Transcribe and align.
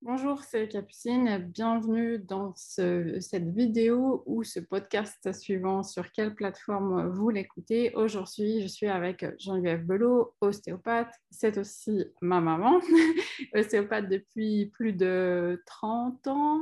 Bonjour, 0.00 0.44
c'est 0.44 0.68
Capucine. 0.68 1.38
Bienvenue 1.38 2.20
dans 2.20 2.54
cette 2.54 3.48
vidéo 3.48 4.22
ou 4.26 4.44
ce 4.44 4.60
podcast 4.60 5.32
suivant 5.32 5.82
sur 5.82 6.12
quelle 6.12 6.36
plateforme 6.36 7.08
vous 7.08 7.30
l'écoutez? 7.30 7.92
Aujourd'hui, 7.96 8.62
je 8.62 8.68
suis 8.68 8.86
avec 8.86 9.26
Geneviève 9.40 9.84
Belot, 9.84 10.36
ostéopathe. 10.40 11.12
C'est 11.32 11.58
aussi 11.58 12.04
ma 12.22 12.40
maman, 12.40 12.80
ostéopathe 13.54 14.08
depuis 14.08 14.66
plus 14.66 14.92
de 14.92 15.60
30 15.66 16.28
ans, 16.28 16.60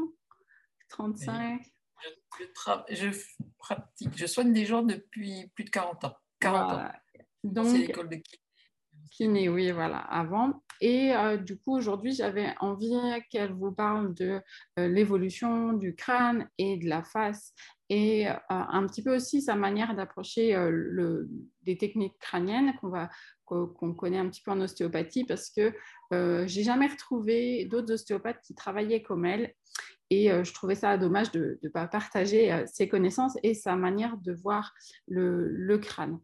35. 0.88 1.60
Je, 2.90 3.10
pratique, 3.58 4.16
je 4.16 4.26
soigne 4.26 4.54
des 4.54 4.64
gens 4.64 4.82
depuis 4.82 5.48
plus 5.54 5.64
de 5.64 5.70
40 5.70 6.04
ans. 6.04 6.16
40 6.40 6.72
ans. 6.72 6.92
Donc, 7.44 7.66
c'est 7.66 7.78
l'école 7.78 8.08
de 8.08 8.16
kiné, 9.16 9.48
oui, 9.48 9.70
voilà, 9.70 9.98
avant. 9.98 10.62
Et 10.80 11.14
euh, 11.14 11.36
du 11.36 11.58
coup, 11.58 11.74
aujourd'hui, 11.74 12.12
j'avais 12.12 12.54
envie 12.60 12.94
qu'elle 13.30 13.52
vous 13.52 13.72
parle 13.72 14.14
de 14.14 14.40
euh, 14.78 14.88
l'évolution 14.88 15.72
du 15.72 15.94
crâne 15.94 16.48
et 16.58 16.76
de 16.76 16.86
la 16.88 17.02
face 17.02 17.54
et 17.88 18.28
euh, 18.28 18.34
un 18.48 18.86
petit 18.86 19.02
peu 19.02 19.14
aussi 19.14 19.40
sa 19.40 19.54
manière 19.54 19.94
d'approcher 19.94 20.54
le, 20.70 21.28
des 21.62 21.78
techniques 21.78 22.18
crâniennes 22.18 22.74
qu'on 23.44 23.94
connaît 23.94 24.18
un 24.18 24.28
petit 24.28 24.42
peu 24.42 24.50
en 24.50 24.60
ostéopathie 24.60 25.24
parce 25.24 25.50
que 25.50 25.72
j'ai 26.46 26.64
jamais 26.64 26.88
retrouvé 26.88 27.64
d'autres 27.66 27.94
ostéopathes 27.94 28.42
qui 28.42 28.56
travaillaient 28.56 29.02
comme 29.02 29.24
elle 29.24 29.54
et 30.10 30.28
je 30.28 30.52
trouvais 30.52 30.74
ça 30.74 30.98
dommage 30.98 31.30
de 31.30 31.60
ne 31.62 31.68
pas 31.68 31.86
partager 31.86 32.64
ses 32.66 32.88
connaissances 32.88 33.38
et 33.44 33.54
sa 33.54 33.76
manière 33.76 34.16
de 34.16 34.32
voir 34.32 34.74
le 35.06 35.76
crâne. 35.76 36.18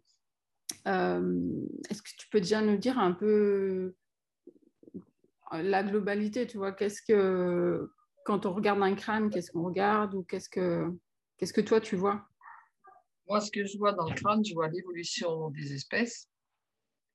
Est-ce 0.84 2.02
que 2.02 2.10
tu 2.18 2.28
peux 2.28 2.40
déjà 2.40 2.60
nous 2.60 2.76
dire 2.76 2.98
un 2.98 3.12
peu 3.12 3.94
la 5.52 5.82
globalité, 5.82 6.46
tu 6.46 6.56
vois, 6.56 6.72
qu'est-ce 6.72 7.02
que 7.02 7.90
quand 8.24 8.46
on 8.46 8.54
regarde 8.54 8.82
un 8.82 8.94
crâne, 8.94 9.30
qu'est-ce 9.30 9.50
qu'on 9.50 9.64
regarde 9.64 10.14
ou 10.14 10.22
qu'est-ce 10.22 10.48
que 10.48 10.88
qu'est-ce 11.36 11.52
que 11.52 11.60
toi 11.60 11.80
tu 11.80 11.96
vois? 11.96 12.26
Moi, 13.28 13.40
ce 13.40 13.50
que 13.50 13.64
je 13.64 13.78
vois 13.78 13.92
dans 13.92 14.08
le 14.08 14.14
crâne, 14.14 14.44
je 14.44 14.54
vois 14.54 14.68
l'évolution 14.68 15.50
des 15.50 15.72
espèces 15.72 16.28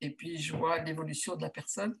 et 0.00 0.10
puis 0.10 0.38
je 0.38 0.56
vois 0.56 0.78
l'évolution 0.78 1.36
de 1.36 1.42
la 1.42 1.50
personne 1.50 1.98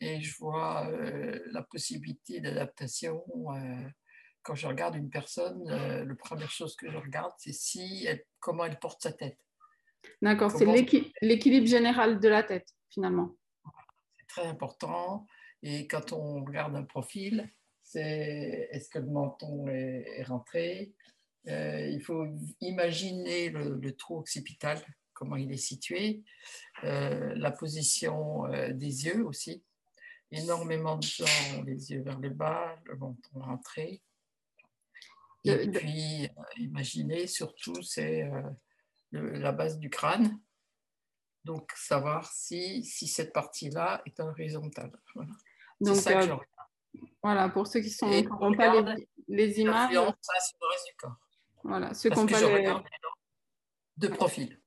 et 0.00 0.20
je 0.20 0.36
vois 0.38 0.88
euh, 0.88 1.38
la 1.52 1.62
possibilité 1.62 2.40
d'adaptation. 2.40 3.24
Euh, 3.50 3.88
quand 4.42 4.54
je 4.54 4.66
regarde 4.66 4.96
une 4.96 5.10
personne, 5.10 5.68
euh, 5.68 6.04
la 6.04 6.14
première 6.14 6.50
chose 6.50 6.74
que 6.76 6.90
je 6.90 6.96
regarde, 6.96 7.32
c'est 7.38 7.52
si 7.52 8.08
comment 8.38 8.64
elle 8.64 8.78
porte 8.78 9.02
sa 9.02 9.12
tête. 9.12 9.38
D'accord, 10.22 10.50
c'est 10.50 10.66
l'équilibre 11.22 11.66
général 11.66 12.20
de 12.20 12.28
la 12.28 12.42
tête, 12.42 12.68
finalement. 12.90 13.34
C'est 14.18 14.26
très 14.26 14.46
important. 14.46 15.26
Et 15.62 15.86
quand 15.86 16.12
on 16.12 16.44
regarde 16.44 16.76
un 16.76 16.84
profil, 16.84 17.50
c'est 17.82 18.68
est-ce 18.70 18.88
que 18.88 18.98
le 18.98 19.06
menton 19.06 19.66
est, 19.68 20.22
rentré? 20.24 20.92
Euh, 21.48 21.88
Il 21.88 22.02
faut 22.02 22.26
imaginer 22.60 23.50
le, 23.50 23.92
trou 23.96 24.18
occipital, 24.18 24.80
comment 25.12 25.36
il 25.36 25.52
est 25.52 25.56
situé, 25.56 26.22
euh, 26.84 27.34
la 27.34 27.50
position 27.50 28.46
euh, 28.46 28.72
des 28.72 29.06
yeux 29.06 29.24
aussi. 29.24 29.62
Énormément 30.30 30.96
de 30.96 31.02
gens 31.02 31.58
ont 31.58 31.62
les 31.62 31.90
yeux 31.90 32.02
vers 32.02 32.20
le 32.20 32.30
bas, 32.30 32.78
le 32.84 32.96
menton 32.96 33.40
rentré. 33.40 34.00
Et 35.44 35.68
puis, 35.68 36.28
imaginer 36.58 37.26
surtout, 37.26 37.82
c'est 37.82 38.30
la 39.12 39.52
base 39.52 39.78
du 39.78 39.90
crâne. 39.90 40.38
Donc, 41.44 41.70
savoir 41.74 42.30
si, 42.30 42.84
si 42.84 43.06
cette 43.06 43.32
partie-là 43.32 44.02
est 44.04 44.20
horizontale. 44.20 44.92
Voilà. 45.14 45.32
Donc, 45.80 45.96
ça 45.96 46.20
euh, 46.20 46.36
voilà, 47.22 47.48
pour 47.48 47.66
ceux 47.66 47.80
qui 47.80 47.90
sont 47.90 48.08
n'ont 48.08 48.54
pas 48.54 48.80
les, 48.80 49.08
les 49.28 49.60
images. 49.60 49.94
Ça 49.94 50.00
le 50.00 50.68
reste 50.68 50.86
du 50.86 50.96
corps. 50.98 51.16
Voilà, 51.64 51.94
ceux 51.94 52.10
qui 52.10 52.18
n'ont 52.18 52.26
pas 52.26 52.40
les... 52.40 52.74
de 53.96 54.08
profil. 54.08 54.60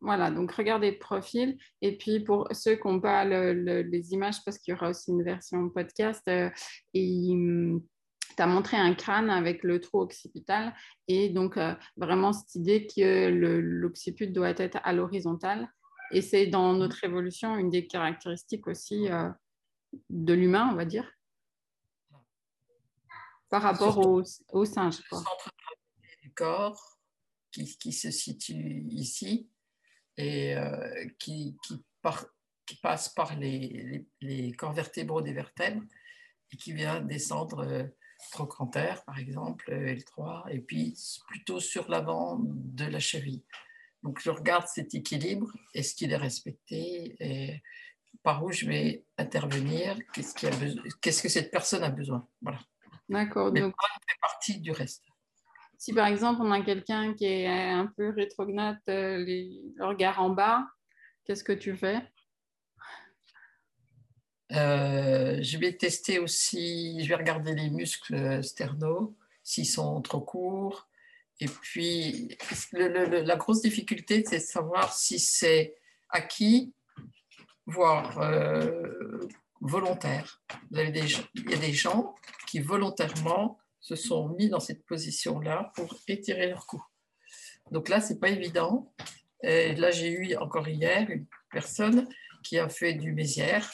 Voilà. 0.00 0.30
donc 0.30 0.52
regardez 0.52 0.92
de 0.92 0.98
profil. 0.98 1.58
Et 1.80 1.96
puis 1.96 2.20
pour 2.20 2.48
ceux 2.52 2.76
qui 2.76 2.86
n'ont 2.86 3.00
pas 3.00 3.24
les 3.24 4.12
images, 4.12 4.44
parce 4.44 4.58
qu'il 4.58 4.72
y 4.72 4.76
aura 4.76 4.90
aussi 4.90 5.10
une 5.10 5.22
version 5.22 5.68
podcast, 5.70 6.22
euh, 6.28 6.50
et 6.92 7.30
tu 8.36 8.42
as 8.42 8.46
montré 8.46 8.76
un 8.76 8.94
crâne 8.94 9.30
avec 9.30 9.62
le 9.62 9.80
trou 9.80 10.00
occipital 10.00 10.74
et 11.08 11.28
donc 11.28 11.56
euh, 11.56 11.74
vraiment 11.96 12.32
cette 12.32 12.54
idée 12.54 12.86
que 12.86 13.28
l'occiput 13.28 14.28
doit 14.28 14.50
être 14.50 14.78
à 14.82 14.92
l'horizontale. 14.92 15.68
Et 16.10 16.22
c'est 16.22 16.46
dans 16.46 16.74
notre 16.74 17.02
évolution 17.04 17.56
une 17.56 17.70
des 17.70 17.86
caractéristiques 17.86 18.66
aussi 18.66 19.08
de 20.10 20.34
l'humain, 20.34 20.68
on 20.70 20.76
va 20.76 20.84
dire, 20.84 21.10
par 23.48 23.62
rapport 23.62 23.98
au, 23.98 24.22
au, 24.48 24.64
singe. 24.64 24.98
Le 25.10 25.16
centre 25.16 25.50
du 26.22 26.32
corps 26.32 26.94
qui, 27.62 27.92
se 27.92 28.10
situe 28.10 28.84
ici 28.90 29.48
et 30.16 30.56
euh, 30.56 31.08
qui, 31.18 31.56
passe 32.82 33.08
par 33.10 33.36
les, 33.36 34.06
corps 34.58 34.72
vertébraux 34.72 35.22
des 35.22 35.32
vertèbres 35.32 35.82
et 36.50 36.56
qui 36.56 36.72
vient 36.72 37.00
descendre 37.00 37.60
euh, 37.60 37.84
trochanter, 38.30 38.94
par 39.06 39.18
exemple, 39.18 39.70
L3, 39.70 40.50
et 40.50 40.60
puis 40.60 40.96
plutôt 41.28 41.60
sur 41.60 41.88
l'avant 41.90 42.38
de 42.40 42.84
la 42.84 43.00
cheville. 43.00 43.42
Donc, 44.02 44.20
je 44.20 44.30
regarde 44.30 44.66
cet 44.66 44.94
équilibre, 44.94 45.50
est-ce 45.74 45.94
qu'il 45.94 46.12
est 46.12 46.16
respecté 46.16 47.16
et 47.20 47.62
par 48.22 48.44
où 48.44 48.52
je 48.52 48.66
vais 48.66 49.04
intervenir, 49.18 49.96
qu'est-ce, 50.12 51.22
que 51.22 51.28
cette 51.28 51.50
personne 51.50 51.82
a 51.82 51.90
besoin. 51.90 52.26
Voilà. 52.40 52.58
D'accord. 53.08 53.52
Mais 53.52 53.60
donc, 53.60 53.74
fait 54.08 54.18
partie 54.20 54.60
du 54.60 54.70
reste. 54.72 55.04
Si 55.76 55.92
par 55.92 56.06
exemple 56.06 56.40
on 56.42 56.50
a 56.50 56.62
quelqu'un 56.62 57.12
qui 57.14 57.26
est 57.26 57.46
un 57.46 57.86
peu 57.96 58.10
rétrognate, 58.10 58.80
euh, 58.88 59.18
le 59.18 59.84
regard 59.84 60.22
en 60.22 60.30
bas, 60.30 60.66
qu'est-ce 61.24 61.44
que 61.44 61.52
tu 61.52 61.76
fais? 61.76 62.00
Euh, 64.54 65.38
Je 65.42 65.58
vais 65.58 65.72
tester 65.72 66.18
aussi, 66.18 67.02
je 67.02 67.08
vais 67.08 67.14
regarder 67.14 67.54
les 67.54 67.70
muscles 67.70 68.42
sternaux, 68.42 69.14
s'ils 69.42 69.66
sont 69.66 70.00
trop 70.00 70.20
courts. 70.20 70.88
Et 71.40 71.46
puis, 71.46 72.36
la 72.72 73.36
grosse 73.36 73.62
difficulté, 73.62 74.24
c'est 74.26 74.38
de 74.38 74.42
savoir 74.42 74.92
si 74.92 75.18
c'est 75.18 75.74
acquis 76.08 76.72
voire 77.66 78.18
euh, 78.20 79.20
volontaire. 79.60 80.42
Il 80.70 80.78
y 80.78 81.54
a 81.54 81.56
des 81.56 81.72
gens 81.72 82.14
qui 82.46 82.60
volontairement 82.60 83.58
se 83.80 83.96
sont 83.96 84.28
mis 84.30 84.48
dans 84.48 84.60
cette 84.60 84.84
position-là 84.86 85.72
pour 85.74 85.94
étirer 86.08 86.48
leur 86.48 86.66
cou. 86.66 86.82
Donc 87.70 87.88
là, 87.88 88.00
c'est 88.00 88.18
pas 88.18 88.28
évident. 88.28 88.92
Et 89.42 89.74
là, 89.74 89.90
j'ai 89.90 90.10
eu 90.10 90.36
encore 90.36 90.68
hier 90.68 91.10
une 91.10 91.26
personne 91.50 92.08
qui 92.42 92.58
a 92.58 92.68
fait 92.68 92.94
du 92.94 93.12
mézière. 93.12 93.70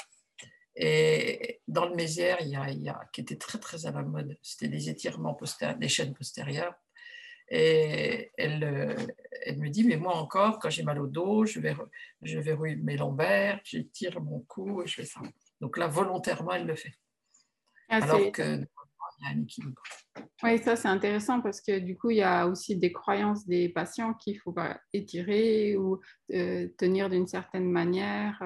Et 0.76 1.60
dans 1.66 1.86
le 1.86 1.94
mézière, 1.94 2.38
il 2.40 2.48
y 2.48 2.56
a, 2.56 2.70
il 2.70 2.82
y 2.82 2.88
a 2.88 3.00
qui 3.12 3.20
était 3.22 3.36
très 3.36 3.58
très 3.58 3.86
à 3.86 3.90
la 3.90 4.02
mode, 4.02 4.38
c'était 4.42 4.68
des 4.68 4.88
étirements 4.88 5.34
postérieurs, 5.34 5.78
des 5.78 5.88
chaînes 5.88 6.14
postérieures. 6.14 6.74
Et 7.52 8.30
elle, 8.38 8.62
euh, 8.62 8.94
elle 9.42 9.58
me 9.58 9.68
dit, 9.68 9.84
mais 9.84 9.96
moi 9.96 10.14
encore, 10.14 10.60
quand 10.60 10.70
j'ai 10.70 10.84
mal 10.84 11.00
au 11.00 11.08
dos, 11.08 11.44
je, 11.44 11.58
vais, 11.58 11.74
je 12.22 12.38
verrouille 12.38 12.76
mes 12.76 12.96
lombaires, 12.96 13.60
j'étire 13.64 14.20
mon 14.20 14.40
cou 14.40 14.82
et 14.82 14.86
je 14.86 14.94
fais 14.94 15.04
ça. 15.04 15.20
Donc 15.60 15.76
là, 15.76 15.88
volontairement, 15.88 16.52
elle 16.52 16.66
le 16.66 16.76
fait. 16.76 16.94
Ah, 17.88 17.96
Alors 18.02 18.30
que 18.30 18.64
il 19.20 19.26
y 19.26 19.28
a 19.28 19.36
un 19.36 19.42
équilibre. 19.42 19.82
Oui, 20.42 20.58
ça 20.58 20.76
c'est 20.76 20.88
intéressant 20.88 21.40
parce 21.40 21.60
que 21.60 21.78
du 21.78 21.98
coup, 21.98 22.10
il 22.10 22.18
y 22.18 22.22
a 22.22 22.46
aussi 22.46 22.76
des 22.76 22.92
croyances 22.92 23.46
des 23.46 23.68
patients 23.68 24.14
qu'il 24.14 24.38
faut 24.38 24.54
étirer 24.92 25.76
ou 25.76 26.00
euh, 26.32 26.68
tenir 26.78 27.10
d'une 27.10 27.26
certaine 27.26 27.70
manière. 27.70 28.40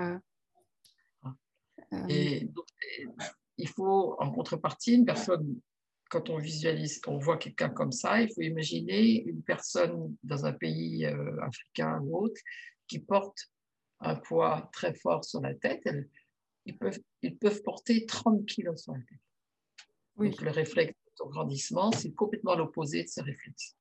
Euh, 2.04 2.08
et 2.08 2.40
donc, 2.44 2.66
il 3.56 3.68
faut 3.68 4.16
en 4.18 4.30
contrepartie 4.30 4.94
une 4.94 5.04
personne 5.04 5.60
quand 6.14 6.30
on 6.30 6.38
visualise, 6.38 7.00
on 7.08 7.18
voit 7.18 7.38
quelqu'un 7.38 7.70
comme 7.70 7.90
ça, 7.90 8.20
il 8.20 8.32
faut 8.32 8.42
imaginer 8.42 9.24
une 9.24 9.42
personne 9.42 10.16
dans 10.22 10.46
un 10.46 10.52
pays 10.52 11.06
euh, 11.06 11.40
africain 11.42 12.00
ou 12.04 12.26
autre 12.26 12.40
qui 12.86 13.00
porte 13.00 13.36
un 14.00 14.14
poids 14.14 14.70
très 14.72 14.94
fort 14.94 15.24
sur 15.24 15.40
la 15.40 15.54
tête. 15.54 15.82
ils, 16.66 16.76
peuvent, 16.76 17.00
ils 17.22 17.36
peuvent 17.36 17.62
porter 17.62 18.06
30 18.06 18.46
kilos 18.46 18.82
sur 18.82 18.92
la 18.92 19.00
tête. 19.00 19.18
Donc 20.16 20.40
le 20.40 20.50
réflexe 20.50 20.94
grandissement, 21.18 21.90
c'est 21.92 22.12
complètement 22.12 22.54
l'opposé 22.54 23.02
de 23.02 23.08
ce 23.08 23.20
réflexe. 23.20 23.76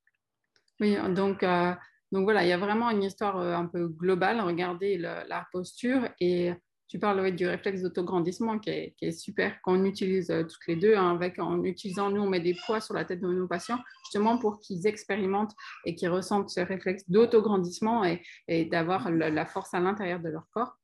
Oui, 0.79 0.95
donc, 1.13 1.43
euh, 1.43 1.73
donc 2.11 2.23
voilà, 2.23 2.43
il 2.43 2.49
y 2.49 2.53
a 2.53 2.57
vraiment 2.57 2.89
une 2.89 3.03
histoire 3.03 3.37
euh, 3.37 3.53
un 3.53 3.65
peu 3.65 3.87
globale. 3.87 4.41
Regardez 4.41 4.97
la 4.97 5.47
posture 5.51 6.09
et 6.19 6.51
tu 6.87 6.99
parles 6.99 7.31
du 7.31 7.47
réflexe 7.47 7.81
d'autograndissement 7.81 8.59
qui 8.59 8.69
est, 8.69 8.93
qui 8.97 9.05
est 9.05 9.11
super, 9.11 9.61
qu'on 9.61 9.83
utilise 9.85 10.29
euh, 10.29 10.43
toutes 10.43 10.67
les 10.67 10.75
deux. 10.75 10.95
Hein, 10.95 11.15
avec, 11.15 11.39
en 11.39 11.63
utilisant, 11.63 12.09
nous, 12.09 12.21
on 12.21 12.29
met 12.29 12.39
des 12.39 12.55
poids 12.65 12.81
sur 12.81 12.93
la 12.93 13.05
tête 13.05 13.21
de 13.21 13.27
nos 13.27 13.47
patients, 13.47 13.79
justement 14.05 14.37
pour 14.37 14.59
qu'ils 14.59 14.85
expérimentent 14.87 15.53
et 15.85 15.95
qu'ils 15.95 16.09
ressentent 16.09 16.49
ce 16.49 16.59
réflexe 16.59 17.03
d'autograndissement 17.09 18.03
et, 18.03 18.21
et 18.47 18.65
d'avoir 18.65 19.09
la, 19.09 19.45
force 19.45 19.73
à 19.73 19.79
l'intérieur 19.79 20.19
de 20.19 20.29
leur 20.29 20.47
corps. 20.51 20.77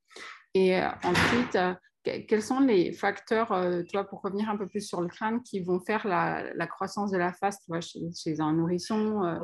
Et 0.53 0.77
euh, 0.77 0.89
ensuite, 1.03 1.57
quels 2.03 2.41
sont 2.41 2.59
les 2.59 2.93
facteurs, 2.93 3.51
euh, 3.51 3.83
toi, 3.83 4.03
pour 4.03 4.21
revenir 4.21 4.49
un 4.49 4.57
peu 4.57 4.67
plus 4.67 4.81
sur 4.81 5.01
le 5.01 5.07
crâne, 5.07 5.43
qui 5.43 5.59
vont 5.61 5.79
faire 5.79 6.07
la, 6.07 6.67
croissance 6.67 7.11
de 7.11 7.17
la 7.17 7.33
face 7.33 7.59
tu 7.59 7.65
vois, 7.67 7.81
chez, 7.81 8.39
un 8.39 8.53
nourrisson 8.53 9.23
euh? 9.23 9.39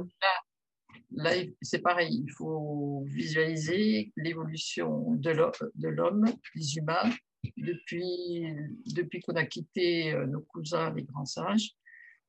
Là, 1.16 1.32
c'est 1.62 1.80
pareil, 1.80 2.24
il 2.26 2.32
faut 2.32 3.04
visualiser 3.08 4.12
l'évolution 4.18 5.12
de 5.12 5.32
l'homme, 5.32 6.26
des 6.56 6.78
humains, 6.78 7.10
depuis, 7.56 8.44
depuis 8.86 9.22
qu'on 9.22 9.36
a 9.36 9.46
quitté 9.46 10.14
euh, 10.14 10.26
nos 10.26 10.42
cousins, 10.42 10.94
les 10.94 11.04
grands 11.04 11.26
singes. 11.26 11.72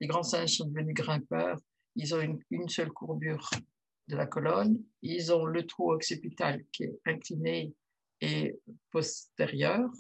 Les 0.00 0.06
grands 0.06 0.22
singes 0.22 0.58
sont 0.58 0.68
devenus 0.68 0.94
grimpeurs, 0.94 1.58
ils 1.96 2.14
ont 2.14 2.20
une, 2.20 2.38
une 2.50 2.68
seule 2.68 2.90
courbure 2.90 3.50
de 4.08 4.16
la 4.16 4.26
colonne, 4.26 4.80
ils 5.02 5.32
ont 5.32 5.46
le 5.46 5.66
trou 5.66 5.90
occipital 5.90 6.64
qui 6.70 6.84
est 6.84 7.00
incliné 7.06 7.74
et 8.20 8.60
postérieur. 8.90 9.90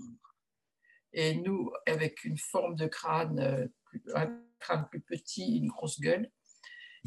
Et 1.12 1.34
nous, 1.34 1.72
avec 1.86 2.24
une 2.24 2.38
forme 2.38 2.76
de 2.76 2.86
crâne, 2.86 3.40
euh, 3.40 3.66
un 4.14 4.38
crâne 4.60 4.86
plus 4.90 5.00
petit, 5.00 5.56
une 5.56 5.68
grosse 5.68 5.98
gueule. 5.98 6.30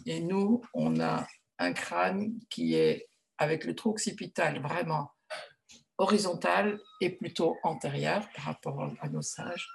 Et 0.06 0.20
nous, 0.20 0.62
on 0.74 1.00
a 1.00 1.26
un 1.60 1.74
crâne 1.74 2.40
qui 2.50 2.74
est 2.74 3.10
avec 3.38 3.66
le 3.66 3.76
trou 3.76 3.92
occipital 3.92 4.62
vraiment 4.62 5.12
horizontal 5.98 6.80
et 7.02 7.10
plutôt 7.10 7.58
antérieur 7.64 8.28
par 8.36 8.46
rapport 8.46 8.94
à 9.02 9.10
nos 9.10 9.22
singes. 9.22 9.68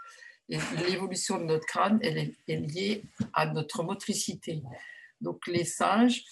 Et 0.49 0.59
l'évolution 0.89 1.39
de 1.39 1.45
notre 1.45 1.67
crâne, 1.67 1.99
est, 2.03 2.35
liée 2.49 3.05
à 3.33 3.47
notre 3.47 3.83
motricité. 3.83 4.63
Donc 5.21 5.47
les 5.47 5.65
singes 5.65 6.23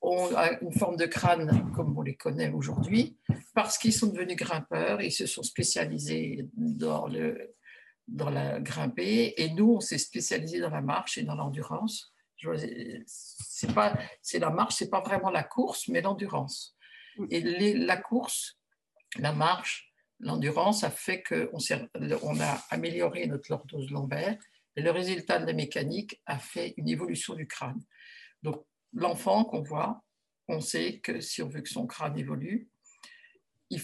ont 0.00 0.30
une 0.60 0.72
forme 0.72 0.96
de 0.96 1.06
crâne 1.06 1.70
comme 1.74 1.96
on 1.96 2.02
les 2.02 2.16
connaît 2.16 2.50
aujourd'hui, 2.50 3.18
parce 3.54 3.78
qu'ils 3.78 3.92
sont 3.92 4.08
devenus 4.08 4.36
grimpeurs, 4.36 5.00
ils 5.02 5.12
se 5.12 5.26
sont 5.26 5.42
spécialisés 5.42 6.46
dans, 6.54 7.06
le, 7.06 7.54
dans 8.06 8.30
la 8.30 8.60
grimper, 8.60 9.34
et 9.36 9.50
nous, 9.50 9.74
on 9.74 9.80
s'est 9.80 9.98
spécialisé 9.98 10.60
dans 10.60 10.70
la 10.70 10.80
marche 10.80 11.18
et 11.18 11.22
dans 11.22 11.34
l'endurance. 11.34 12.12
C'est 13.06 13.74
pas, 13.74 13.98
c'est 14.22 14.38
la 14.38 14.50
marche, 14.50 14.76
c'est 14.76 14.90
pas 14.90 15.00
vraiment 15.00 15.30
la 15.30 15.42
course, 15.42 15.88
mais 15.88 16.00
l'endurance. 16.00 16.76
Et 17.30 17.40
la 17.74 17.96
course, 17.96 18.58
la 19.16 19.32
marche, 19.32 19.92
l'endurance 20.20 20.84
a 20.84 20.90
fait 20.90 21.22
qu'on 21.22 21.58
on 22.22 22.40
a 22.40 22.64
amélioré 22.70 23.26
notre 23.26 23.50
lordose 23.50 23.90
lombaire, 23.90 24.38
et 24.76 24.82
le 24.82 24.90
résultat 24.90 25.40
de 25.40 25.46
la 25.46 25.52
mécanique 25.52 26.20
a 26.26 26.38
fait 26.38 26.74
une 26.76 26.88
évolution 26.88 27.34
du 27.34 27.48
crâne. 27.48 27.82
Donc, 28.42 28.64
l'enfant 28.92 29.44
qu'on 29.44 29.62
voit, 29.62 30.04
on 30.46 30.60
sait 30.60 31.00
que 31.00 31.20
si 31.20 31.42
on 31.42 31.48
veut 31.48 31.62
que 31.62 31.68
son 31.68 31.86
crâne 31.86 32.16
évolue, 32.16 32.68
il, 33.70 33.80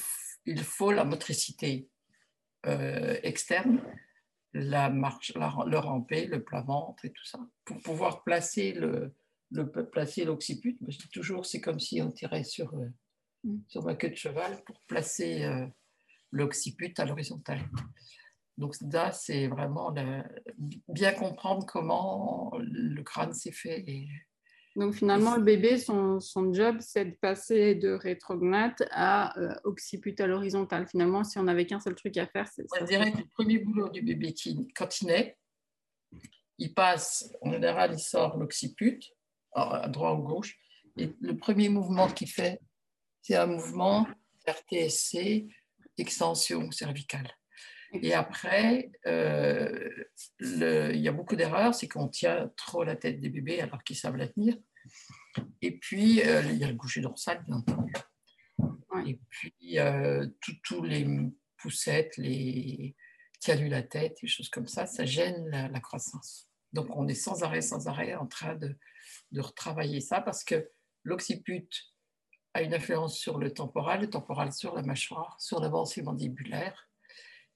faut 0.63 0.93
la 0.93 1.05
motricité 1.05 1.89
euh, 2.67 3.19
externe, 3.23 3.83
la 4.55 4.89
marche, 4.89 5.35
le 5.35 5.79
rampé, 5.79 6.27
le 6.27 6.43
plat 6.43 6.63
ventre 6.63 7.05
et 7.05 7.11
tout 7.11 7.25
ça, 7.25 7.41
pour 7.65 7.81
pouvoir 7.83 8.23
placer 8.23 8.73
le, 8.73 9.13
placer 9.93 10.25
l'occiput. 10.25 10.79
Je 10.87 10.97
dis 10.97 11.09
toujours, 11.09 11.45
c'est 11.45 11.61
comme 11.61 11.81
si 11.81 12.01
on 12.01 12.11
tirait 12.11 12.45
sur, 12.45 12.73
euh, 12.75 12.89
mm. 13.43 13.59
sur 13.69 13.85
ma 13.85 13.95
queue 13.97 14.11
de 14.11 14.17
cheval 14.17 14.63
pour 14.65 14.81
placer 14.87 15.45
euh, 15.45 15.67
l'occiput 16.31 16.95
à 16.99 17.05
l'horizontale. 17.05 17.61
Donc 18.57 18.77
là, 18.93 19.11
c'est 19.11 19.49
vraiment 19.49 19.93
bien 20.89 21.13
comprendre 21.13 21.67
comment 21.67 22.53
le 22.61 23.03
crâne 23.03 23.33
s'est 23.33 23.51
fait 23.51 23.83
et 23.89 24.09
donc 24.77 24.95
finalement, 24.95 25.37
le 25.37 25.43
bébé, 25.43 25.79
son, 25.79 26.19
son 26.19 26.53
job, 26.53 26.79
c'est 26.81 27.05
de 27.05 27.15
passer 27.15 27.77
de 27.77 27.91
rétrognate 27.91 28.83
à 28.91 29.39
euh, 29.39 29.55
occipital 29.63 30.33
horizontal. 30.33 30.89
Finalement, 30.89 31.23
si 31.23 31.39
on 31.39 31.45
n'avait 31.45 31.67
qu'un 31.67 31.79
seul 31.79 31.95
truc 31.95 32.17
à 32.17 32.27
faire, 32.27 32.49
c'est... 32.49 32.65
On 32.81 32.85
dirait 32.85 33.13
que 33.13 33.19
le 33.19 33.27
premier 33.27 33.59
boulot 33.59 33.89
du 33.89 34.03
bébé, 34.03 34.33
qui, 34.33 34.69
quand 34.75 35.01
il 35.01 35.07
naît, 35.07 35.37
il 36.59 36.75
passe, 36.75 37.33
en 37.41 37.53
général, 37.53 37.93
il 37.93 38.01
sort 38.01 38.37
l'occiput, 38.37 39.01
à 39.53 39.89
droite 39.89 40.19
ou 40.19 40.23
gauche, 40.23 40.57
et 40.97 41.11
le 41.21 41.37
premier 41.37 41.69
mouvement 41.69 42.09
qu'il 42.09 42.29
fait, 42.29 42.61
c'est 43.23 43.37
un 43.37 43.47
mouvement 43.47 44.07
RTSC, 44.49 45.47
extension 45.99 46.71
cervicale. 46.73 47.31
Et 48.03 48.13
après, 48.13 48.91
euh, 49.07 49.89
il 50.41 50.97
y 50.97 51.09
a 51.09 51.13
beaucoup 51.13 51.37
d'erreurs, 51.37 51.75
c'est 51.75 51.89
qu'on 51.89 52.09
tient 52.09 52.51
trop 52.57 52.83
la 52.83 52.97
tête 52.97 53.21
des 53.21 53.29
bébés 53.29 53.61
alors 53.61 53.83
qu'ils 53.85 53.97
savent 53.97 54.17
la 54.17 54.29
tenir. 54.29 54.57
Et 55.63 55.79
puis, 55.79 56.21
euh, 56.23 56.43
il 56.43 56.57
y 56.57 56.65
a 56.65 56.71
le 56.71 56.77
coucher 56.77 57.01
dorsal, 57.01 57.45
bien 57.45 57.57
entendu. 57.57 57.93
Et 59.07 59.21
puis, 59.29 59.79
euh, 59.79 60.27
tous 60.63 60.83
les 60.83 61.07
poussettes, 61.57 62.17
les 62.17 62.97
tiens 63.41 63.57
la 63.69 63.83
tête, 63.83 64.17
des 64.23 64.29
choses 64.29 64.49
comme 64.49 64.67
ça, 64.67 64.87
ça 64.87 65.05
gêne 65.05 65.49
la, 65.51 65.81
croissance. 65.81 66.49
Donc, 66.73 66.97
on 66.97 67.07
est 67.07 67.15
sans 67.15 67.43
arrêt, 67.43 67.61
sans 67.61 67.87
arrêt 67.89 68.15
en 68.15 68.27
train 68.27 68.55
de, 68.57 68.77
de 69.33 69.41
retravailler 69.41 70.01
ça 70.01 70.21
parce 70.21 70.43
que 70.45 70.71
l'occiput 71.05 71.69
a 72.55 72.63
une 72.63 72.75
influence 72.75 73.19
sur 73.19 73.39
le 73.39 73.53
temporal, 73.53 74.01
le 74.01 74.11
temporal 74.11 74.53
sur 74.53 74.75
la 74.75 74.83
mâchoire, 74.83 75.37
sur 75.41 75.61
l'avancée 75.61 76.03
mandibulaire 76.03 76.89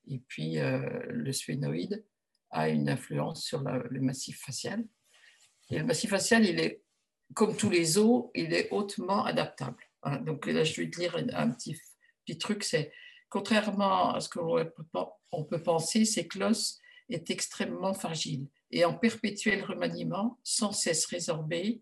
et 0.08 0.20
puis, 0.28 0.58
euh, 0.58 0.81
le 1.08 1.32
sphénoïde 1.32 2.05
a 2.50 2.69
une 2.69 2.88
influence 2.88 3.44
sur 3.44 3.62
le 3.62 4.00
massif 4.00 4.40
facial. 4.40 4.84
Et 5.70 5.78
le 5.78 5.84
massif 5.84 6.10
facial, 6.10 6.46
il 6.46 6.60
est, 6.60 6.82
comme 7.34 7.56
tous 7.56 7.69
les 7.69 7.99
os, 7.99 8.26
il 8.34 8.55
est 8.55 8.70
hautement 8.70 9.25
adaptable. 9.25 9.84
Hein. 10.02 10.19
Donc 10.20 10.46
là, 10.46 10.64
je 10.64 10.81
vais 10.81 10.90
te 10.90 10.99
lire 10.99 11.16
un 11.34 11.50
petit, 11.50 11.76
truc, 12.38 12.64
c'est 12.64 12.93
contrairement 13.28 14.14
à 14.14 14.20
ce 14.20 14.28
qu'on 14.31 15.44
peut 15.44 15.62
penser, 15.62 16.05
c'est 16.05 16.26
que 16.26 16.38
l'os 16.38 16.78
est 17.10 17.31
extrêmement 17.31 17.93
fragile 17.93 18.49
et 18.70 18.84
en 18.84 18.94
perpétuel 18.94 19.64
remaniement, 19.64 20.38
sans 20.43 20.72
cesse 20.72 21.06
résorbé, 21.06 21.81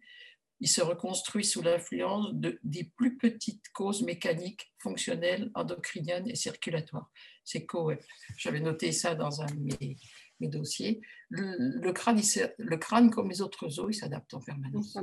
il 0.60 0.68
se 0.68 0.80
reconstruit 0.80 1.44
sous 1.44 1.62
l'influence 1.62 2.32
de, 2.32 2.58
des 2.62 2.84
plus 2.84 3.18
petites 3.18 3.68
causes 3.72 4.02
mécaniques, 4.02 4.72
fonctionnelles, 4.78 5.50
endocriniennes 5.54 6.28
et 6.28 6.34
circulatoires. 6.34 7.10
C'est 7.46 7.64
COEP. 7.64 8.02
J'avais 8.36 8.60
noté 8.60 8.92
ça 8.92 9.14
dans 9.14 9.40
un 9.40 9.46
de 9.46 9.60
mes, 9.60 9.96
mes 10.40 10.48
dossiers. 10.48 11.00
Le, 11.30 11.92
crâne, 11.92 12.20
le 12.58 12.76
crâne, 12.76 13.10
comme 13.10 13.30
les 13.30 13.40
autres 13.40 13.78
os, 13.78 13.86
il 13.88 13.94
s'adapte 13.94 14.34
en 14.34 14.40
permanence. 14.40 14.98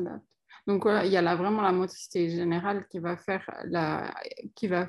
Donc 0.68 0.84
il 0.86 1.12
y 1.12 1.18
a 1.18 1.22
là 1.22 1.36
vraiment 1.36 1.62
la 1.62 1.72
motricité 1.72 2.30
générale 2.30 2.86
qui 2.90 3.00
va 3.00 3.18
faire 3.18 3.50
la, 3.66 4.14
qui 4.56 4.68
va 4.68 4.88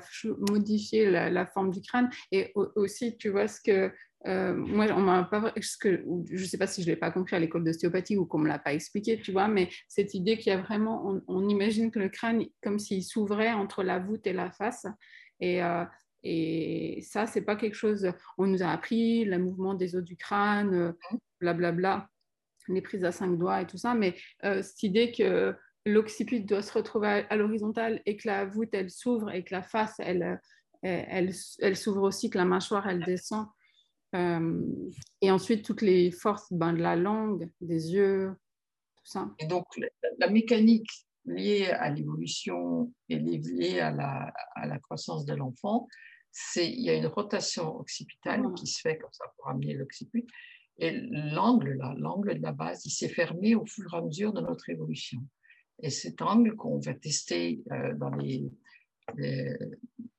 modifier 0.49 1.09
la, 1.09 1.29
la, 1.29 1.45
forme 1.45 1.71
du 1.71 1.81
crâne. 1.81 2.09
Et 2.31 2.53
aussi, 2.75 3.17
tu 3.17 3.29
vois 3.29 3.47
ce 3.47 3.61
que 3.61 3.91
euh, 4.27 4.53
moi, 4.53 4.87
on 4.91 5.01
m'a 5.01 5.23
pas, 5.23 5.53
que, 5.79 6.03
je 6.31 6.41
ne 6.41 6.47
sais 6.47 6.57
pas 6.57 6.67
si 6.67 6.81
je 6.81 6.87
ne 6.87 6.93
l'ai 6.93 6.99
pas 6.99 7.11
compris 7.11 7.35
à 7.35 7.39
l'école 7.39 7.63
d'ostéopathie 7.63 8.17
ou 8.17 8.25
qu'on 8.25 8.39
ne 8.39 8.43
me 8.45 8.47
l'a 8.47 8.59
pas 8.59 8.73
expliqué, 8.73 9.19
tu 9.19 9.31
vois, 9.31 9.47
mais 9.47 9.69
cette 9.87 10.13
idée 10.13 10.37
qu'il 10.37 10.51
y 10.51 10.55
a 10.55 10.61
vraiment, 10.61 11.21
on, 11.27 11.47
imagine 11.47 11.91
que 11.91 11.99
le 11.99 12.09
crâne, 12.09 12.43
comme 12.63 12.79
s'il 12.79 13.03
s'ouvrait 13.03 13.53
entre 13.53 13.83
la 13.83 13.99
voûte 13.99 14.25
et 14.25 14.33
la 14.33 14.51
face. 14.51 14.87
Et, 15.39 15.61
euh, 15.61 15.83
et 16.27 17.01
ça, 17.01 17.27
c'est 17.27 17.43
pas 17.43 17.55
quelque 17.55 17.75
chose, 17.75 18.11
on 18.39 18.47
nous 18.47 18.63
a 18.63 18.67
appris 18.67 19.25
le 19.25 19.37
mouvement 19.37 19.75
des 19.75 19.95
os 19.95 20.03
du 20.03 20.17
crâne, 20.17 20.95
blablabla, 21.39 21.71
bla, 21.71 21.71
bla, 21.71 22.09
les 22.67 22.81
prises 22.81 23.05
à 23.05 23.11
cinq 23.11 23.37
doigts 23.37 23.61
et 23.61 23.67
tout 23.67 23.77
ça, 23.77 23.93
mais 23.93 24.15
euh, 24.43 24.63
cette 24.63 24.81
idée 24.81 25.11
que 25.11 25.55
l'occiput 25.85 26.39
doit 26.41 26.63
se 26.63 26.73
retrouver 26.73 27.25
à, 27.29 27.35
l'horizontale 27.35 28.01
et 28.07 28.17
que 28.17 28.27
la 28.27 28.45
voûte, 28.45 28.69
elle 28.73 28.89
s'ouvre 28.89 29.29
et 29.29 29.43
que 29.43 29.53
la 29.53 29.61
face, 29.61 29.95
elle, 29.99 30.41
elle, 30.81 31.31
elle 31.59 31.75
s'ouvre 31.77 32.01
aussi, 32.01 32.31
que 32.31 32.39
la 32.39 32.45
mâchoire, 32.45 32.87
elle 32.87 33.03
descend. 33.03 33.45
Euh, 34.15 34.61
et 35.21 35.29
ensuite, 35.29 35.63
toutes 35.63 35.81
les 35.81 36.09
forces 36.09 36.51
ben, 36.51 36.73
de 36.73 36.81
la 36.81 36.95
langue, 36.95 37.49
des 37.61 37.93
yeux, 37.93 38.31
tout 38.97 39.05
ça. 39.05 39.29
Et 39.37 39.45
donc, 39.45 39.65
la, 40.17 40.29
mécanique 40.29 40.89
liée 41.25 41.67
à 41.67 41.89
l'évolution 41.91 42.91
et 43.09 43.19
liée 43.19 43.79
à 43.79 43.91
la, 43.91 44.33
à 44.55 44.65
la 44.65 44.79
croissance 44.79 45.25
de 45.25 45.35
l'enfant, 45.35 45.87
c'est 46.37 46.69
il 46.69 46.81
y 46.81 46.89
a 46.89 46.95
une 46.95 47.07
rotation 47.07 47.79
occipitale 47.79 48.53
qui 48.55 48.67
se 48.67 48.81
fait 48.81 48.97
comme 48.97 49.13
ça 49.13 49.23
pour 49.37 49.47
amener 49.47 49.73
l'occiput. 49.73 50.27
Et 50.77 50.91
l'angle, 50.91 51.77
là, 51.77 51.93
l'angle 51.97 52.35
de 52.37 52.41
la 52.41 52.51
base, 52.51 52.85
il 52.85 52.91
s'est 52.91 53.07
fermé 53.07 53.55
au 53.55 53.65
fur 53.65 53.93
et 53.93 53.97
à 53.97 54.01
mesure 54.01 54.33
de 54.33 54.41
notre 54.41 54.69
évolution. 54.69 55.21
Et 55.81 55.89
cet 55.89 56.21
angle 56.21 56.57
qu'on 56.57 56.77
va 56.77 56.93
tester 56.93 57.63
euh, 57.71 57.93
dans 57.93 58.09
les, 58.09 58.51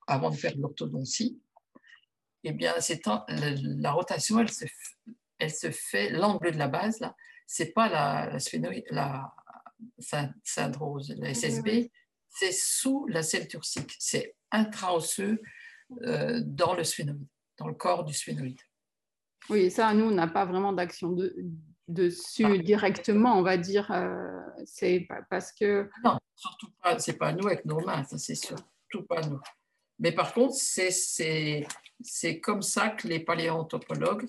avant 0.07 0.31
de 0.31 0.37
faire 0.37 0.57
l'orthodontie, 0.57 1.39
eh 2.45 2.53
bien, 2.53 2.75
la, 3.29 3.93
rotation, 3.93 4.41
elle 4.41 4.51
se, 4.51 4.65
elle 5.39 5.53
se 5.53 5.71
fait, 5.71 6.09
l'angle 6.09 6.51
de 6.51 6.59
la 6.59 6.69
base, 6.69 6.99
là, 7.01 7.15
c'est 7.47 7.75
pas 7.75 7.91
la, 7.91 8.39
la 8.91 9.35
la 10.11 10.33
syndrose, 10.43 11.15
la 11.19 11.35
SSB, 11.35 11.91
c'est 12.31 12.53
sous 12.53 13.07
la 13.09 13.23
selle 13.23 13.49
turcique, 13.49 13.95
c'est 13.99 14.35
intraosseux 14.51 15.43
dans 15.91 16.75
le 16.75 16.85
sphénoïde, 16.85 17.27
dans 17.59 17.69
le 17.69 17.75
corps 17.75 18.05
du 18.05 18.13
sphénoïde. 18.13 18.61
Oui, 19.49 19.71
ça, 19.71 19.95
nous, 19.95 20.07
on 20.07 20.11
n'a 20.11 20.27
pas 20.27 20.45
vraiment 20.45 20.73
d'action 20.73 21.13
de, 21.13 21.35
dessus 21.89 22.45
ah. 22.45 22.59
directement, 22.59 23.39
on 23.39 23.43
va 23.43 23.57
dire. 23.57 23.91
Euh, 23.91 24.41
c'est 24.65 25.07
parce 25.31 25.53
que. 25.53 25.89
Non, 26.05 26.19
surtout 26.35 26.69
pas, 26.83 26.99
c'est 26.99 27.17
pas 27.17 27.33
nous 27.33 27.47
avec 27.47 27.65
nos 27.65 27.81
mains, 27.81 28.05
c'est 28.05 28.35
surtout 28.35 29.03
pas 29.09 29.21
nous. 29.23 29.41
Mais 29.99 30.13
par 30.13 30.35
contre, 30.35 30.55
c'est 30.55 32.41
comme 32.43 32.63
ça 32.63 32.91
que 32.91 33.09
les 33.09 33.21
paléoanthropologues, 33.21 34.29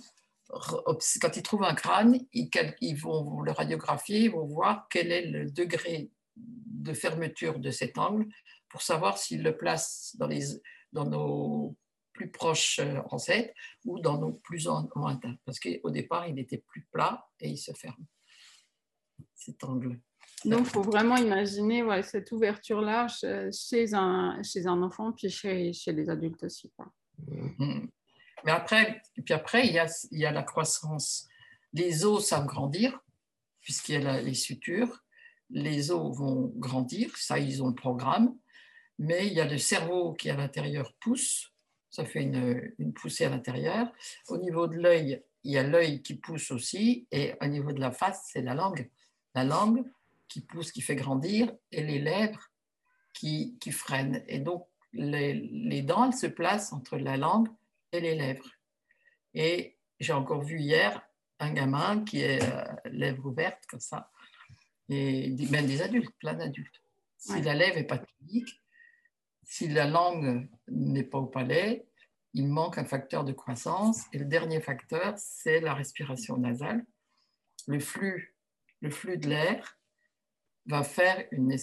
quand 0.49 1.35
ils 1.35 1.43
trouvent 1.43 1.63
un 1.63 1.75
crâne, 1.75 2.19
ils, 2.31 2.49
ils 2.79 2.95
vont 2.95 3.41
le 3.41 3.51
radiographier, 3.51 4.19
ils 4.21 4.31
vont 4.31 4.45
voir 4.45 4.87
quel 4.89 5.11
est 5.11 5.25
le 5.25 5.51
degré 5.51 6.09
de 6.37 6.93
fermeture 6.93 7.59
de 7.59 7.71
cet 7.71 7.97
angle 7.97 8.27
pour 8.69 8.81
savoir 8.81 9.17
s'ils 9.17 9.43
le 9.43 9.57
placent 9.57 10.15
dans, 10.17 10.27
les, 10.27 10.45
dans 10.91 11.05
nos 11.05 11.75
plus 12.13 12.31
proches 12.31 12.79
euh, 12.79 12.99
ancêtres 13.11 13.53
ou 13.85 13.99
dans 13.99 14.17
nos 14.17 14.33
plus 14.33 14.65
lointains. 14.95 15.35
Parce 15.45 15.59
qu'au 15.59 15.89
départ, 15.91 16.27
il 16.27 16.39
était 16.39 16.57
plus 16.57 16.87
plat 16.91 17.27
et 17.39 17.49
il 17.49 17.57
se 17.57 17.71
ferme, 17.73 18.05
cet 19.35 19.63
angle. 19.63 19.99
Donc, 20.45 20.61
il 20.61 20.69
faut 20.69 20.83
vraiment 20.83 21.17
imaginer 21.17 21.83
cette 22.03 22.31
ouverture-là 22.31 23.07
chez 23.07 23.93
un, 23.93 24.41
chez 24.43 24.67
un 24.67 24.81
enfant, 24.83 25.11
puis 25.11 25.29
chez, 25.29 25.73
chez 25.73 25.93
les 25.93 26.09
adultes 26.09 26.43
aussi. 26.43 26.71
Mm-hmm. 27.27 27.89
Mais 28.45 28.51
après, 28.51 29.01
puis 29.25 29.33
après 29.33 29.67
il, 29.67 29.73
y 29.73 29.79
a, 29.79 29.87
il 30.11 30.19
y 30.19 30.25
a 30.25 30.31
la 30.31 30.43
croissance. 30.43 31.27
Les 31.73 32.05
os 32.05 32.25
savent 32.25 32.45
grandir, 32.45 32.99
puisqu'il 33.61 34.01
y 34.01 34.05
a 34.05 34.21
les 34.21 34.35
sutures. 34.35 35.03
Les 35.49 35.91
os 35.91 36.15
vont 36.15 36.53
grandir, 36.55 37.15
ça, 37.17 37.39
ils 37.39 37.63
ont 37.63 37.69
le 37.69 37.75
programme. 37.75 38.37
Mais 38.99 39.27
il 39.27 39.33
y 39.33 39.41
a 39.41 39.45
le 39.45 39.57
cerveau 39.57 40.13
qui, 40.13 40.29
à 40.29 40.35
l'intérieur, 40.35 40.93
pousse. 40.99 41.53
Ça 41.89 42.05
fait 42.05 42.21
une, 42.21 42.73
une 42.79 42.93
poussée 42.93 43.25
à 43.25 43.29
l'intérieur. 43.29 43.91
Au 44.27 44.37
niveau 44.37 44.67
de 44.67 44.75
l'œil, 44.75 45.23
il 45.43 45.51
y 45.51 45.57
a 45.57 45.63
l'œil 45.63 46.01
qui 46.01 46.15
pousse 46.15 46.51
aussi. 46.51 47.07
Et 47.11 47.35
au 47.41 47.47
niveau 47.47 47.71
de 47.71 47.79
la 47.79 47.91
face, 47.91 48.29
c'est 48.31 48.41
la 48.41 48.53
langue. 48.53 48.89
La 49.35 49.43
langue, 49.43 49.83
qui 50.27 50.41
pousse, 50.41 50.71
qui 50.71 50.81
fait 50.81 50.95
grandir, 50.95 51.53
et 51.71 51.83
les 51.83 51.99
lèvres 51.99 52.51
qui, 53.13 53.57
qui 53.59 53.71
freinent. 53.71 54.23
Et 54.27 54.39
donc, 54.39 54.67
les, 54.93 55.33
les, 55.33 55.81
dents, 55.81 56.05
elles 56.05 56.17
se 56.17 56.27
placent 56.27 56.73
entre 56.73 56.97
la 56.97 57.17
langue 57.17 57.47
et 57.91 57.99
les 57.99 58.15
lèvres. 58.15 58.49
Et 59.33 59.77
j'ai 59.99 60.13
encore 60.13 60.43
vu 60.43 60.59
hier 60.59 61.01
un 61.39 61.53
gamin 61.53 62.03
qui 62.03 62.21
est 62.21 62.41
euh, 62.41 62.63
lèvres 62.85 63.25
ouvertes 63.25 63.65
comme 63.69 63.79
ça, 63.79 64.11
et 64.89 65.35
même 65.51 65.67
des 65.67 65.81
adultes, 65.81 66.15
plein 66.19 66.33
d'adultes. 66.33 66.81
Si 67.17 67.41
la 67.41 67.53
lèvre 67.53 67.75
n'est 67.75 67.83
pas 67.83 67.97
tonique, 67.97 68.61
si 69.47 69.69
la 69.69 69.87
langue 69.87 70.47
n'est 70.67 71.05
pas 71.05 71.17
au 71.17 71.25
palais, 71.25 71.87
il 72.33 72.47
manque 72.47 72.77
un 72.77 72.85
facteur 72.85 73.23
de 73.23 73.31
croissance. 73.31 74.03
Et 74.11 74.19
le 74.19 74.25
dernier 74.25 74.59
facteur, 74.59 75.13
c'est 75.17 75.61
la 75.61 75.73
respiration 75.73 76.37
nasale. 76.37 76.85
Le 77.65 77.79
flux, 77.79 78.35
le 78.81 78.91
flux 78.91 79.17
de 79.17 79.29
l'air 79.29 79.79
va 80.65 80.83
faire 80.83 81.25
une, 81.31 81.55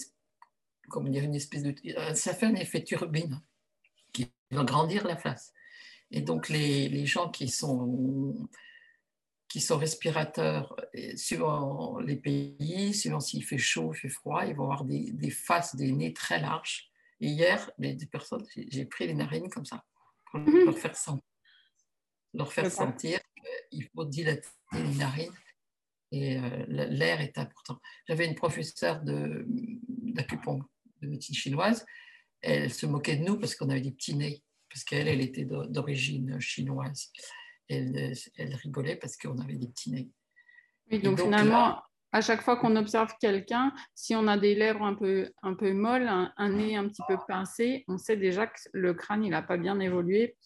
comment 0.89 1.09
dire, 1.09 1.23
une 1.23 1.35
espèce 1.35 1.61
de... 1.61 1.75
Euh, 1.97 2.15
ça 2.15 2.33
fait 2.33 2.47
un 2.47 2.55
effet 2.55 2.83
turbine 2.83 3.39
qui 4.11 4.31
va 4.49 4.63
grandir 4.63 5.05
la 5.05 5.15
face. 5.15 5.53
Et 6.09 6.21
donc 6.21 6.49
les, 6.49 6.89
les 6.89 7.05
gens 7.05 7.29
qui 7.29 7.47
sont, 7.47 8.49
qui 9.47 9.61
sont 9.61 9.77
respirateurs, 9.77 10.75
suivant 11.15 11.99
les 11.99 12.15
pays, 12.15 12.95
suivant 12.95 13.19
s'il 13.19 13.43
fait 13.43 13.59
chaud, 13.59 13.93
il 13.93 13.97
fait 13.97 14.09
froid, 14.09 14.43
ils 14.45 14.55
vont 14.55 14.63
avoir 14.63 14.85
des, 14.85 15.11
des 15.11 15.29
faces, 15.29 15.75
des 15.75 15.91
nez 15.91 16.13
très 16.13 16.39
larges. 16.39 16.89
Et 17.19 17.27
hier, 17.27 17.71
les 17.77 17.95
personnes, 18.05 18.45
j'ai 18.55 18.85
pris 18.85 19.07
les 19.07 19.13
narines 19.13 19.49
comme 19.49 19.65
ça 19.65 19.83
pour 20.25 20.39
mhm. 20.39 20.65
leur 20.65 20.77
faire 20.77 20.95
sentir, 20.95 21.23
leur 22.33 22.51
faire 22.51 22.71
sentir 22.71 23.19
qu'il 23.71 23.87
faut 23.95 24.05
dilater 24.05 24.49
les 24.73 24.95
narines 24.95 25.33
et 26.11 26.37
euh, 26.37 26.65
l'air 26.67 27.21
est 27.21 27.37
important. 27.37 27.79
J'avais 28.07 28.25
une 28.25 28.35
professeure 28.35 29.01
d'acupuncture, 29.03 30.69
de, 31.01 31.07
médecine 31.07 31.35
chinoise, 31.35 31.85
elle 32.41 32.73
se 32.73 32.85
moquait 32.85 33.17
de 33.17 33.23
nous 33.23 33.39
parce 33.39 33.55
qu'on 33.55 33.69
avait 33.69 33.81
des 33.81 33.91
petits 33.91 34.15
nez, 34.15 34.43
parce 34.69 34.83
qu'elle, 34.83 35.07
elle 35.07 35.21
était 35.21 35.45
d'origine 35.45 36.39
chinoise. 36.39 37.11
Elle, 37.67 38.13
elle, 38.35 38.55
rigolait 38.55 38.95
parce 38.95 39.17
qu'on 39.17 39.37
avait 39.39 39.55
des 39.55 39.67
petits 39.67 39.91
nez. 39.91 40.09
Oui, 40.91 41.01
donc, 41.01 41.19
finalement, 41.19 41.81
à 42.15 42.21
chaque 42.21 42.41
fois 42.41 42.55
qu'on 42.55 42.77
observe 42.77 43.13
quelqu'un, 43.19 43.73
si 43.93 44.15
on 44.15 44.25
a 44.27 44.37
des 44.37 44.55
lèvres 44.55 44.83
un 44.83 44.93
peu, 44.93 45.29
un 45.43 45.53
peu 45.53 45.73
molles, 45.73 46.07
un, 46.07 46.31
un, 46.37 46.49
nez 46.49 46.77
un 46.77 46.87
petit 46.87 47.01
peu 47.09 47.17
pincé, 47.27 47.83
on 47.89 47.97
sait 47.97 48.15
déjà 48.15 48.47
que 48.47 48.57
le 48.71 48.93
crâne, 48.93 49.25
il 49.25 49.31
n'a 49.31 49.41
pas 49.41 49.57
bien 49.57 49.81
évolué 49.81 50.37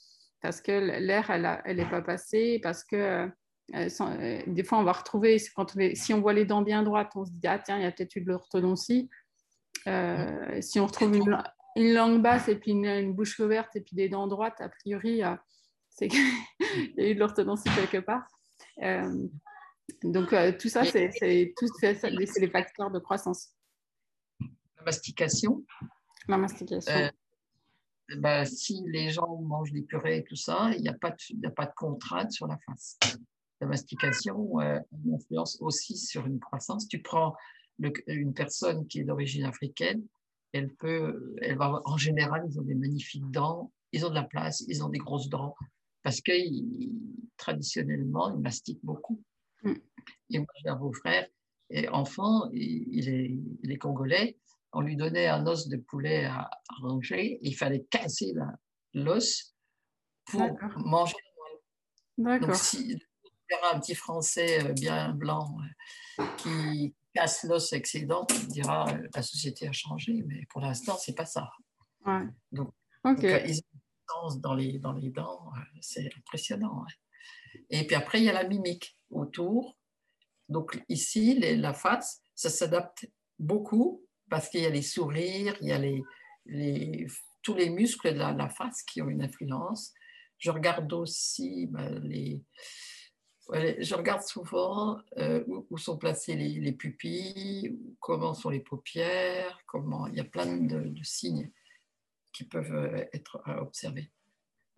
parce 0.41 0.61
que 0.61 0.71
l'air, 0.71 1.29
elle 1.29 1.77
n'est 1.77 1.89
pas 1.89 2.01
passé, 2.01 2.59
parce 2.63 2.83
que 2.83 2.95
euh, 2.95 3.27
euh, 3.75 4.41
des 4.47 4.63
fois, 4.63 4.79
on 4.79 4.83
va 4.83 4.93
retrouver, 4.93 5.37
quand 5.55 5.77
si 5.93 6.11
on 6.11 6.21
voit 6.21 6.33
les 6.33 6.45
dents 6.45 6.63
bien 6.63 6.81
droites, 6.81 7.11
on 7.15 7.23
se 7.23 7.31
dit, 7.31 7.45
ah 7.45 7.59
tiens, 7.59 7.77
il 7.77 7.83
y 7.83 7.85
a 7.85 7.91
peut-être 7.91 8.15
eu 8.15 8.21
de 8.21 8.29
l'orthodontie. 8.29 9.07
Euh, 9.85 10.59
si 10.61 10.79
on 10.79 10.87
retrouve 10.87 11.15
une, 11.15 11.37
langue 11.75 12.23
basse 12.23 12.47
et 12.47 12.55
puis 12.55 12.71
une, 12.71 13.13
bouche 13.13 13.39
ouverte 13.39 13.75
et 13.75 13.81
puis 13.81 13.95
des 13.95 14.09
dents 14.09 14.25
droites, 14.25 14.59
a 14.59 14.69
priori, 14.69 15.21
c'est 15.91 16.07
qu'il 16.07 16.19
y 16.97 17.01
a 17.01 17.09
eu 17.09 17.13
de 17.13 17.19
l'orthodontie 17.19 17.69
quelque 17.75 18.03
part. 18.03 18.27
Donc, 20.03 20.33
tout 20.59 20.69
ça, 20.69 20.83
c'est 20.85 21.11
les 22.09 22.49
facteurs 22.49 22.91
de 22.91 22.99
croissance. 22.99 23.49
La 24.77 24.83
mastication. 24.85 25.63
La 26.27 26.37
mastication. 26.37 27.11
Bah, 28.17 28.43
si 28.43 28.83
les 28.87 29.11
gens 29.11 29.37
mangent 29.41 29.71
des 29.71 29.83
purées 29.83 30.17
et 30.17 30.23
tout 30.23 30.35
ça, 30.35 30.71
il 30.75 30.81
n'y 30.81 30.89
a, 30.89 30.93
pas 30.93 31.11
de, 31.11 31.47
a 31.47 31.51
pas 31.51 31.67
de 31.67 31.73
contrainte 31.75 32.31
sur 32.31 32.47
la 32.47 32.57
face 32.65 32.97
la 33.61 33.67
mastication 33.67 34.59
euh, 34.61 34.79
influence 35.13 35.57
aussi 35.61 35.97
sur 35.97 36.25
une 36.25 36.39
croissance. 36.39 36.87
Tu 36.87 37.01
prends 37.01 37.35
une 38.07 38.33
personne 38.33 38.87
qui 38.87 38.99
est 38.99 39.03
d'origine 39.03 39.45
africaine, 39.45 40.03
elle 40.51 40.73
peut, 40.73 41.35
elle 41.41 41.57
va, 41.57 41.81
en 41.85 41.97
général, 41.97 42.45
ils 42.49 42.59
ont 42.59 42.63
des 42.63 42.75
magnifiques 42.75 43.29
dents, 43.31 43.71
ils 43.93 44.05
ont 44.05 44.09
de 44.09 44.15
la 44.15 44.23
place, 44.23 44.63
ils 44.67 44.83
ont 44.83 44.89
des 44.89 44.97
grosses 44.97 45.29
dents, 45.29 45.55
parce 46.03 46.19
que 46.19 46.31
traditionnellement, 47.37 48.35
ils 48.35 48.41
mastiquent 48.41 48.83
beaucoup. 48.83 49.21
Mm. 49.63 49.73
Et 50.31 50.39
moi, 50.39 50.47
j'ai 50.61 50.69
un 50.69 50.75
beau-frère, 50.75 51.27
et 51.69 51.87
enfant, 51.89 52.49
il, 52.51 53.09
est, 53.09 53.31
il, 53.63 53.71
est, 53.71 53.77
congolais, 53.77 54.37
on 54.73 54.81
lui 54.81 54.95
donnait 54.95 55.27
un 55.27 55.45
os 55.47 55.67
de 55.67 55.77
poulet 55.77 56.25
à, 56.25 56.49
ranger, 56.81 57.33
et 57.33 57.47
il 57.47 57.55
fallait 57.55 57.85
casser 57.89 58.33
l'os 58.93 59.55
pour 60.25 60.57
manger 60.77 61.15
D'accord. 62.19 62.55
Si, 62.55 62.99
un 63.71 63.79
petit 63.79 63.95
Français 63.95 64.63
euh, 64.63 64.73
bien 64.73 65.13
blanc 65.13 65.55
euh, 66.19 66.25
qui 66.37 66.93
casse 67.13 67.43
l'os 67.45 67.73
excédent, 67.73 68.27
il 68.29 68.47
dira 68.47 68.89
euh, 68.89 69.07
la 69.15 69.21
société 69.21 69.67
a 69.67 69.71
changé, 69.71 70.23
mais 70.27 70.45
pour 70.49 70.61
l'instant, 70.61 70.97
c'est 70.99 71.15
pas 71.15 71.25
ça. 71.25 71.49
Donc, 72.51 72.73
ils 73.23 73.61
ont 74.21 74.35
dans 74.35 74.53
les, 74.53 74.79
dans 74.79 74.93
les 74.93 75.09
dents, 75.09 75.51
c'est 75.81 76.09
impressionnant. 76.17 76.85
Et 77.69 77.85
puis 77.85 77.95
après, 77.95 78.19
il 78.19 78.25
y 78.25 78.29
a 78.29 78.33
la 78.33 78.47
mimique 78.47 78.97
autour. 79.09 79.77
Donc 80.47 80.81
ici, 80.89 81.39
la 81.39 81.73
face, 81.73 82.21
ça 82.35 82.49
s'adapte 82.49 83.07
beaucoup 83.37 84.05
parce 84.29 84.49
qu'il 84.49 84.61
y 84.61 84.65
a 84.65 84.69
les 84.69 84.81
sourires, 84.81 85.55
il 85.61 85.67
y 85.67 85.71
a 85.71 85.79
les, 85.79 87.07
tous 87.41 87.55
les 87.55 87.69
muscles 87.69 88.13
de 88.13 88.19
la, 88.19 88.49
face 88.49 88.83
qui 88.83 89.01
ont 89.01 89.09
une 89.09 89.23
influence. 89.23 89.93
Je 90.37 90.51
regarde 90.51 90.91
aussi 90.93 91.67
ben, 91.67 91.99
les, 91.99 92.41
je 93.53 93.95
regarde 93.95 94.21
souvent 94.21 94.99
euh, 95.17 95.43
où, 95.47 95.77
sont 95.77 95.97
placées 95.97 96.35
les, 96.35 96.71
pupilles, 96.71 97.77
comment 97.99 98.33
sont 98.33 98.49
les 98.49 98.59
paupières, 98.59 99.61
comment 99.65 100.07
il 100.07 100.15
y 100.15 100.19
a 100.19 100.25
plein 100.25 100.57
de, 100.57 100.93
signes 101.03 101.51
qui 102.31 102.43
peuvent 102.43 102.75
euh, 102.75 103.05
être 103.13 103.41
observés. 103.59 104.11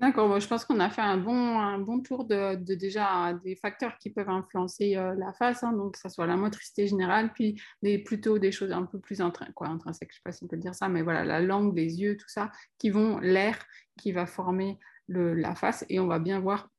D'accord, 0.02 0.40
je 0.40 0.48
pense 0.48 0.66
qu'on 0.66 0.80
a 0.80 0.90
fait 0.90 1.02
un 1.02 1.18
bon, 1.18 1.60
un 1.60 1.78
bon 1.78 2.02
tour 2.02 2.26
de, 2.26 2.56
déjà 2.56 3.34
des 3.44 3.56
facteurs 3.56 4.00
qui 4.00 4.10
peuvent 4.10 4.32
influencer 4.32 4.96
euh, 4.96 5.14
la 5.16 5.32
face, 5.32 5.64
hein, 5.64 5.74
donc 5.74 5.94
que 5.94 6.00
ce 6.00 6.10
soit 6.10 6.26
la 6.26 6.38
motricité 6.38 6.88
générale, 6.88 7.32
puis 7.34 7.62
plutôt 8.04 8.40
des 8.40 8.52
choses 8.52 8.72
un 8.72 8.88
peu 8.88 8.98
plus 8.98 9.22
intrinsèques, 9.22 10.10
je 10.12 10.16
ne 10.16 10.18
sais 10.18 10.22
pas 10.26 10.32
si 10.32 10.44
on 10.44 10.48
peut 10.48 10.58
dire 10.58 10.74
ça, 10.74 10.90
mais 10.90 11.04
voilà, 11.04 11.24
la 11.24 11.40
langue, 11.40 11.78
les 11.78 12.02
yeux, 12.02 12.18
tout 12.18 12.28
ça, 12.30 12.52
qui 12.80 12.90
vont, 12.90 13.20
l'air 13.20 13.64
qui 14.00 14.12
va 14.12 14.26
former 14.26 14.80
le, 15.08 15.36
la 15.36 15.54
face, 15.54 15.86
et 15.88 16.00
on 16.00 16.08
va 16.08 16.18
bien 16.18 16.40
voir 16.40 16.70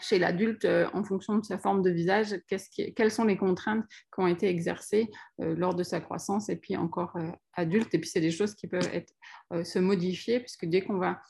chez 0.00 0.18
l'adulte, 0.18 0.64
euh, 0.64 0.88
en 0.92 1.04
fonction 1.04 1.38
de 1.38 1.44
sa 1.44 1.58
forme 1.58 1.82
de 1.82 1.90
visage, 1.90 2.34
quelles 2.96 3.12
sont 3.12 3.24
les 3.26 3.36
contraintes 3.36 3.84
qui 4.12 4.20
ont 4.20 4.26
été 4.26 4.48
exercées 4.48 5.08
euh, 5.40 5.54
lors 5.54 5.76
de 5.76 5.84
sa 5.84 6.00
croissance 6.00 6.48
et 6.48 6.56
puis 6.56 6.76
encore 6.76 7.16
adulte. 7.52 7.94
Et 7.94 8.00
puis, 8.00 8.10
c'est 8.10 8.20
des 8.20 8.32
choses 8.32 8.56
qui 8.56 8.66
peuvent 8.66 8.90
se 9.62 9.78
modifier, 9.78 10.40
puisque 10.40 10.66
dès 10.66 10.82
qu'on 10.82 10.98
va 10.98 11.20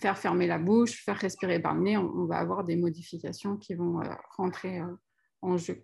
faire 0.00 0.18
fermer 0.18 0.46
la 0.46 0.58
bouche, 0.58 1.04
faire 1.04 1.16
respirer 1.16 1.60
par 1.60 1.74
le 1.74 1.82
nez, 1.82 1.96
on, 1.96 2.26
va 2.26 2.38
avoir 2.38 2.64
des 2.64 2.76
modifications 2.76 3.56
qui 3.56 3.74
vont 3.74 4.00
rentrer 4.36 4.80
en 5.42 5.56
jeu. 5.56 5.80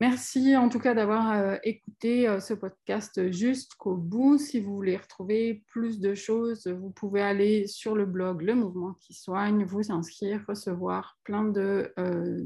Merci 0.00 0.56
en 0.56 0.68
tout 0.68 0.78
cas 0.78 0.94
d'avoir 0.94 1.32
euh, 1.32 1.56
écouté 1.64 2.28
euh, 2.28 2.38
ce 2.38 2.54
podcast 2.54 3.32
jusqu'au 3.32 3.96
bout. 3.96 4.38
Si 4.38 4.60
vous 4.60 4.72
voulez 4.72 4.96
retrouver 4.96 5.64
plus 5.66 5.98
de 5.98 6.14
choses, 6.14 6.68
vous 6.68 6.90
pouvez 6.90 7.20
aller 7.20 7.66
sur 7.66 7.96
le 7.96 8.06
blog 8.06 8.42
Le 8.42 8.54
Mouvement 8.54 8.94
qui 9.00 9.12
soigne, 9.12 9.64
vous 9.64 9.90
inscrire, 9.90 10.44
recevoir 10.46 11.18
plein 11.24 11.42
de 11.42 11.92
euh, 11.98 12.40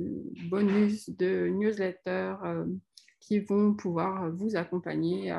bonus, 0.49 1.11
de 1.11 1.49
newsletters 1.49 2.37
qui 3.21 3.41
vont 3.41 3.75
pouvoir 3.75 4.31
vous 4.33 4.57
accompagner 4.57 5.31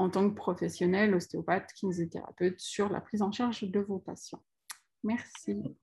en 0.00 0.08
tant 0.08 0.28
que 0.30 0.34
professionnel, 0.34 1.14
ostéopathe, 1.14 1.72
kinésithérapeute, 1.74 2.58
sur 2.58 2.88
la 2.88 3.02
prise 3.02 3.20
en 3.20 3.30
charge 3.32 3.64
de 3.64 3.80
vos 3.80 3.98
patients. 3.98 4.42
Merci. 5.04 5.76